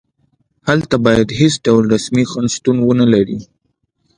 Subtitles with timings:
[0.67, 3.39] هلته باید هېڅ ډول رسمي خنډ شتون ونلري.